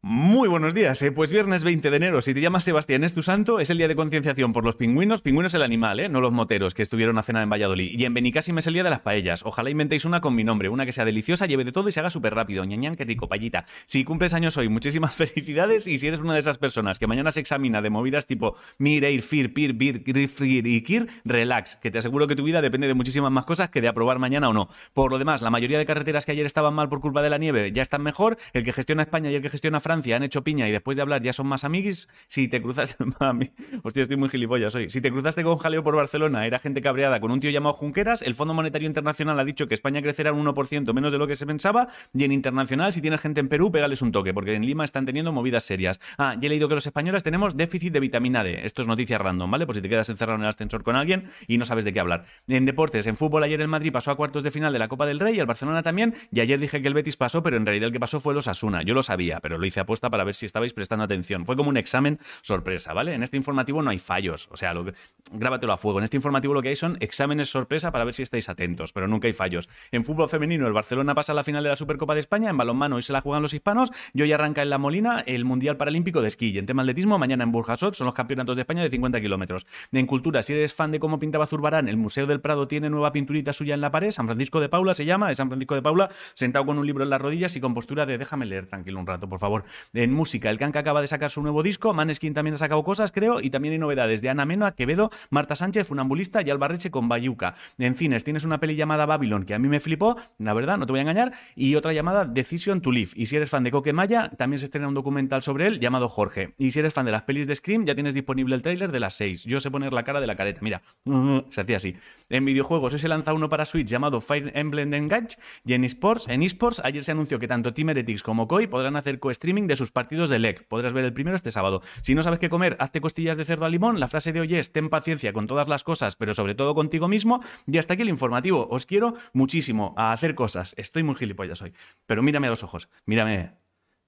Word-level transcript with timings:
Muy 0.00 0.46
buenos 0.46 0.74
días, 0.74 1.02
¿eh? 1.02 1.10
pues 1.10 1.32
viernes 1.32 1.64
20 1.64 1.90
de 1.90 1.96
enero, 1.96 2.20
si 2.20 2.32
te 2.32 2.40
llamas 2.40 2.62
Sebastián 2.62 3.02
es 3.02 3.14
tu 3.14 3.22
santo, 3.24 3.58
es 3.58 3.68
el 3.68 3.78
día 3.78 3.88
de 3.88 3.96
concienciación 3.96 4.52
por 4.52 4.64
los 4.64 4.76
pingüinos, 4.76 5.22
pingüinos 5.22 5.54
el 5.54 5.62
animal, 5.62 5.98
¿eh? 5.98 6.08
no 6.08 6.20
los 6.20 6.30
moteros 6.30 6.72
que 6.72 6.82
estuvieron 6.82 7.18
a 7.18 7.22
cenar 7.22 7.42
en 7.42 7.50
Valladolid. 7.50 7.98
Y 7.98 8.04
en 8.04 8.14
Benicassim 8.14 8.56
es 8.58 8.68
el 8.68 8.74
día 8.74 8.84
de 8.84 8.90
las 8.90 9.00
paellas, 9.00 9.44
ojalá 9.44 9.70
inventéis 9.70 10.04
una 10.04 10.20
con 10.20 10.36
mi 10.36 10.44
nombre, 10.44 10.68
una 10.68 10.86
que 10.86 10.92
sea 10.92 11.04
deliciosa, 11.04 11.46
lleve 11.46 11.64
de 11.64 11.72
todo 11.72 11.88
y 11.88 11.92
se 11.92 11.98
haga 11.98 12.10
súper 12.10 12.32
rápido, 12.32 12.64
ñañan, 12.64 12.94
qué 12.94 13.04
rico, 13.04 13.28
payita. 13.28 13.66
Si 13.86 14.04
cumples 14.04 14.34
años 14.34 14.56
hoy, 14.56 14.68
muchísimas 14.68 15.14
felicidades 15.16 15.88
y 15.88 15.98
si 15.98 16.06
eres 16.06 16.20
una 16.20 16.34
de 16.34 16.40
esas 16.40 16.58
personas 16.58 17.00
que 17.00 17.08
mañana 17.08 17.32
se 17.32 17.40
examina 17.40 17.82
de 17.82 17.90
movidas 17.90 18.26
tipo 18.26 18.54
Mireir, 18.78 19.22
Fir, 19.22 19.52
Pir, 19.52 19.72
Bir, 19.72 20.04
Grifir 20.04 20.64
y 20.64 20.80
Kir, 20.84 21.08
relax, 21.24 21.74
que 21.74 21.90
te 21.90 21.98
aseguro 21.98 22.28
que 22.28 22.36
tu 22.36 22.44
vida 22.44 22.62
depende 22.62 22.86
de 22.86 22.94
muchísimas 22.94 23.32
más 23.32 23.46
cosas 23.46 23.70
que 23.70 23.80
de 23.80 23.88
aprobar 23.88 24.20
mañana 24.20 24.48
o 24.48 24.52
no. 24.52 24.68
Por 24.94 25.10
lo 25.10 25.18
demás, 25.18 25.42
la 25.42 25.50
mayoría 25.50 25.76
de 25.76 25.86
carreteras 25.86 26.24
que 26.24 26.30
ayer 26.30 26.46
estaban 26.46 26.72
mal 26.72 26.88
por 26.88 27.00
culpa 27.00 27.20
de 27.20 27.30
la 27.30 27.38
nieve 27.38 27.72
ya 27.72 27.82
están 27.82 28.02
mejor, 28.02 28.38
el 28.52 28.62
que 28.62 28.72
gestiona 28.72 29.02
España 29.02 29.32
y 29.32 29.34
el 29.34 29.42
que 29.42 29.50
gestiona 29.50 29.80
han 29.88 30.22
hecho 30.22 30.44
piña 30.44 30.68
y 30.68 30.72
después 30.72 30.96
de 30.96 31.02
hablar 31.02 31.22
ya 31.22 31.32
son 31.32 31.46
más 31.46 31.64
amiguis. 31.64 32.08
Si 32.26 32.48
te 32.48 32.62
cruzas. 32.62 32.96
Hostia, 33.82 34.02
estoy 34.02 34.16
muy 34.16 34.28
gilipollas 34.28 34.74
hoy. 34.74 34.90
Si 34.90 35.00
te 35.00 35.10
cruzaste 35.10 35.42
con 35.44 35.58
jaleo 35.58 35.82
por 35.82 35.96
Barcelona, 35.96 36.46
era 36.46 36.58
gente 36.58 36.82
cabreada 36.82 37.20
con 37.20 37.30
un 37.30 37.40
tío 37.40 37.50
llamado 37.50 37.74
Junqueras. 37.74 38.22
El 38.22 38.34
Fondo 38.34 38.54
Monetario 38.54 38.86
Internacional 38.86 39.38
ha 39.38 39.44
dicho 39.44 39.66
que 39.68 39.74
España 39.74 40.02
crecerá 40.02 40.32
un 40.32 40.46
1% 40.46 40.92
menos 40.92 41.12
de 41.12 41.18
lo 41.18 41.26
que 41.26 41.36
se 41.36 41.46
pensaba. 41.46 41.88
Y 42.14 42.24
en 42.24 42.32
internacional, 42.32 42.92
si 42.92 43.00
tienes 43.00 43.20
gente 43.20 43.40
en 43.40 43.48
Perú, 43.48 43.72
pégales 43.72 44.02
un 44.02 44.12
toque, 44.12 44.34
porque 44.34 44.54
en 44.54 44.64
Lima 44.64 44.84
están 44.84 45.06
teniendo 45.06 45.32
movidas 45.32 45.64
serias. 45.64 46.00
Ah, 46.18 46.36
ya 46.38 46.46
he 46.46 46.48
leído 46.48 46.68
que 46.68 46.74
los 46.74 46.86
españoles 46.86 47.22
tenemos 47.22 47.56
déficit 47.56 47.92
de 47.92 48.00
vitamina 48.00 48.44
D. 48.44 48.60
Esto 48.64 48.82
es 48.82 48.88
noticia 48.88 49.18
random, 49.18 49.50
¿vale? 49.50 49.66
Por 49.66 49.74
si 49.74 49.82
te 49.82 49.88
quedas 49.88 50.08
encerrado 50.08 50.36
en 50.36 50.42
el 50.42 50.48
ascensor 50.48 50.82
con 50.82 50.96
alguien 50.96 51.24
y 51.46 51.58
no 51.58 51.64
sabes 51.64 51.84
de 51.84 51.92
qué 51.92 52.00
hablar. 52.00 52.24
En 52.46 52.64
deportes, 52.64 53.06
en 53.06 53.16
fútbol, 53.16 53.42
ayer 53.44 53.60
el 53.60 53.68
Madrid 53.68 53.92
pasó 53.92 54.10
a 54.10 54.16
cuartos 54.16 54.42
de 54.42 54.50
final 54.50 54.72
de 54.72 54.78
la 54.78 54.88
Copa 54.88 55.06
del 55.06 55.20
Rey 55.20 55.38
el 55.38 55.46
Barcelona 55.46 55.82
también. 55.82 56.14
Y 56.32 56.40
ayer 56.40 56.58
dije 56.58 56.82
que 56.82 56.88
el 56.88 56.94
Betis 56.94 57.16
pasó, 57.16 57.42
pero 57.42 57.56
en 57.56 57.66
realidad 57.66 57.88
el 57.88 57.92
que 57.92 58.00
pasó 58.00 58.20
fue 58.20 58.34
los 58.34 58.48
Asuna. 58.48 58.82
Yo 58.82 58.94
lo 58.94 59.02
sabía, 59.02 59.40
pero 59.40 59.58
lo 59.58 59.66
hice 59.66 59.77
apuesta 59.80 60.10
para 60.10 60.24
ver 60.24 60.34
si 60.34 60.46
estabais 60.46 60.72
prestando 60.72 61.04
atención. 61.04 61.46
Fue 61.46 61.56
como 61.56 61.70
un 61.70 61.76
examen 61.76 62.18
sorpresa, 62.42 62.92
¿vale? 62.92 63.14
En 63.14 63.22
este 63.22 63.36
informativo 63.36 63.82
no 63.82 63.90
hay 63.90 63.98
fallos, 63.98 64.48
o 64.50 64.56
sea, 64.56 64.74
lo 64.74 64.84
que, 64.84 64.94
grábatelo 65.32 65.72
a 65.72 65.76
fuego. 65.76 65.98
En 65.98 66.04
este 66.04 66.16
informativo 66.16 66.54
lo 66.54 66.62
que 66.62 66.70
hay 66.70 66.76
son 66.76 66.96
exámenes 67.00 67.50
sorpresa 67.50 67.92
para 67.92 68.04
ver 68.04 68.14
si 68.14 68.22
estáis 68.22 68.48
atentos, 68.48 68.92
pero 68.92 69.08
nunca 69.08 69.26
hay 69.28 69.32
fallos. 69.32 69.68
En 69.90 70.04
fútbol 70.04 70.28
femenino, 70.28 70.66
el 70.66 70.72
Barcelona 70.72 71.14
pasa 71.14 71.32
a 71.32 71.34
la 71.34 71.44
final 71.44 71.62
de 71.62 71.70
la 71.70 71.76
Supercopa 71.76 72.14
de 72.14 72.20
España, 72.20 72.50
en 72.50 72.56
balonmano 72.56 72.96
hoy 72.96 73.02
se 73.02 73.12
la 73.12 73.20
juegan 73.20 73.42
los 73.42 73.54
hispanos, 73.54 73.92
y 74.12 74.22
hoy 74.22 74.32
arranca 74.32 74.62
en 74.62 74.70
La 74.70 74.78
Molina 74.78 75.20
el 75.26 75.44
Mundial 75.44 75.76
Paralímpico 75.76 76.20
de 76.22 76.28
Esquí. 76.28 76.50
Y 76.50 76.58
en 76.58 76.66
tema 76.66 76.82
atletismo, 76.82 77.18
mañana 77.18 77.44
en 77.44 77.52
Burjasot 77.52 77.94
son 77.94 78.06
los 78.06 78.14
campeonatos 78.14 78.56
de 78.56 78.62
España 78.62 78.82
de 78.82 78.90
50 78.90 79.20
kilómetros. 79.20 79.66
En 79.92 80.06
cultura, 80.06 80.42
si 80.42 80.52
eres 80.52 80.74
fan 80.74 80.92
de 80.92 81.00
cómo 81.00 81.18
pintaba 81.18 81.46
Zurbarán, 81.46 81.88
el 81.88 81.96
Museo 81.96 82.26
del 82.26 82.40
Prado 82.40 82.68
tiene 82.68 82.90
nueva 82.90 83.12
pinturita 83.12 83.52
suya 83.52 83.74
en 83.74 83.80
la 83.80 83.90
pared, 83.90 84.10
San 84.10 84.26
Francisco 84.26 84.60
de 84.60 84.68
Paula 84.68 84.94
se 84.94 85.04
llama, 85.04 85.30
es 85.30 85.38
San 85.38 85.48
Francisco 85.48 85.74
de 85.74 85.82
Paula, 85.82 86.10
sentado 86.34 86.64
con 86.66 86.78
un 86.78 86.86
libro 86.86 87.04
en 87.04 87.10
las 87.10 87.20
rodillas 87.20 87.54
y 87.56 87.60
con 87.60 87.74
postura 87.74 88.06
de 88.06 88.18
déjame 88.18 88.46
leer 88.46 88.66
tranquilo 88.66 88.98
un 88.98 89.06
rato, 89.06 89.28
por 89.28 89.38
favor. 89.38 89.64
En 89.92 90.12
música, 90.12 90.50
el 90.50 90.58
Kanka 90.58 90.80
acaba 90.80 91.00
de 91.00 91.06
sacar 91.06 91.30
su 91.30 91.42
nuevo 91.42 91.62
disco, 91.62 91.94
Maneskin 91.94 92.34
también 92.34 92.54
ha 92.54 92.58
sacado 92.58 92.82
cosas, 92.84 93.12
creo, 93.12 93.40
y 93.40 93.50
también 93.50 93.72
hay 93.72 93.78
novedades 93.78 94.22
de 94.22 94.28
Ana 94.28 94.44
Meno, 94.44 94.72
Quevedo, 94.74 95.10
Marta 95.30 95.54
Sánchez, 95.54 95.88
Funambulista 95.88 96.42
y 96.42 96.50
Albarreche 96.50 96.90
con 96.90 97.08
Bayuca. 97.08 97.54
En 97.78 97.94
cines 97.94 98.24
tienes 98.24 98.44
una 98.44 98.60
peli 98.60 98.76
llamada 98.76 99.06
Babylon 99.06 99.44
que 99.44 99.54
a 99.54 99.58
mí 99.58 99.68
me 99.68 99.80
flipó, 99.80 100.16
la 100.38 100.54
verdad, 100.54 100.78
no 100.78 100.86
te 100.86 100.92
voy 100.92 101.00
a 101.00 101.02
engañar, 101.02 101.32
y 101.56 101.74
otra 101.74 101.92
llamada 101.92 102.24
Decision 102.24 102.80
to 102.80 102.90
Live. 102.90 103.10
Y 103.14 103.26
si 103.26 103.36
eres 103.36 103.50
fan 103.50 103.64
de 103.64 103.70
Coque 103.70 103.92
Maya, 103.92 104.30
también 104.36 104.58
se 104.58 104.66
estrena 104.66 104.88
un 104.88 104.94
documental 104.94 105.42
sobre 105.42 105.66
él 105.66 105.80
llamado 105.80 106.08
Jorge. 106.08 106.54
Y 106.58 106.70
si 106.70 106.78
eres 106.78 106.94
fan 106.94 107.06
de 107.06 107.12
las 107.12 107.22
pelis 107.22 107.46
de 107.46 107.56
Scream, 107.56 107.84
ya 107.84 107.94
tienes 107.94 108.14
disponible 108.14 108.54
el 108.54 108.62
tráiler 108.62 108.92
de 108.92 109.00
las 109.00 109.14
6. 109.14 109.44
Yo 109.44 109.60
sé 109.60 109.70
poner 109.70 109.92
la 109.92 110.04
cara 110.04 110.20
de 110.20 110.26
la 110.26 110.36
careta, 110.36 110.60
mira, 110.62 110.82
se 111.50 111.60
hacía 111.60 111.76
así. 111.76 111.96
En 112.28 112.44
videojuegos 112.44 112.92
hoy 112.92 112.98
se 112.98 113.08
lanza 113.08 113.32
uno 113.32 113.48
para 113.48 113.64
Switch 113.64 113.88
llamado 113.88 114.20
Fire 114.20 114.52
Emblem 114.54 114.92
Engage 114.92 115.36
y 115.64 115.74
en 115.74 115.84
esports, 115.84 116.28
en 116.28 116.42
esports 116.42 116.80
ayer 116.84 117.04
se 117.04 117.12
anunció 117.12 117.38
que 117.38 117.48
tanto 117.48 117.72
Team 117.72 117.90
Heretics 117.90 118.22
como 118.22 118.46
Koi 118.46 118.66
podrán 118.66 118.96
hacer 118.96 119.18
co-streaming 119.18 119.57
de 119.66 119.76
sus 119.76 119.90
partidos 119.90 120.30
de 120.30 120.38
LEC. 120.38 120.66
Podrás 120.66 120.92
ver 120.92 121.04
el 121.04 121.12
primero 121.12 121.36
este 121.36 121.52
sábado. 121.52 121.82
Si 122.02 122.14
no 122.14 122.22
sabes 122.22 122.38
qué 122.38 122.48
comer, 122.48 122.76
hazte 122.78 123.00
costillas 123.00 123.36
de 123.36 123.44
cerdo 123.44 123.64
a 123.64 123.68
limón. 123.68 124.00
La 124.00 124.08
frase 124.08 124.32
de 124.32 124.40
hoy 124.40 124.54
es 124.54 124.72
ten 124.72 124.88
paciencia 124.88 125.32
con 125.32 125.46
todas 125.46 125.68
las 125.68 125.84
cosas, 125.84 126.16
pero 126.16 126.34
sobre 126.34 126.54
todo 126.54 126.74
contigo 126.74 127.08
mismo. 127.08 127.42
Y 127.66 127.78
hasta 127.78 127.94
aquí 127.94 128.02
el 128.02 128.08
informativo. 128.08 128.68
Os 128.70 128.86
quiero 128.86 129.14
muchísimo 129.32 129.94
a 129.96 130.12
hacer 130.12 130.34
cosas. 130.34 130.74
Estoy 130.76 131.02
muy 131.02 131.14
gilipollas 131.14 131.62
hoy. 131.62 131.72
Pero 132.06 132.22
mírame 132.22 132.46
a 132.46 132.50
los 132.50 132.62
ojos. 132.62 132.88
Mírame. 133.06 133.54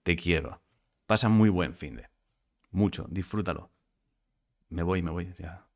Te 0.02 0.16
quiero. 0.16 0.62
Pasa 1.06 1.28
muy 1.28 1.48
buen 1.48 1.74
fin 1.74 1.96
de. 1.96 2.08
Mucho. 2.70 3.06
Disfrútalo. 3.10 3.70
Me 4.68 4.82
voy, 4.82 5.02
me 5.02 5.10
voy. 5.10 5.32
Ya. 5.38 5.69